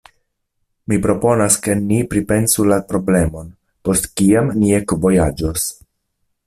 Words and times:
Mi 0.91 0.97
proponas, 1.03 1.57
ke 1.67 1.75
ni 1.83 1.99
pripensu 2.13 2.65
la 2.73 2.81
problemon, 2.93 3.53
post 3.89 4.13
kiam 4.21 4.53
ni 4.63 4.77
ekvojaĝos. 4.81 5.71